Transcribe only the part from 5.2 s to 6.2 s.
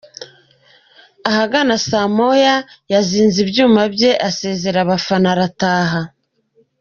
arataha.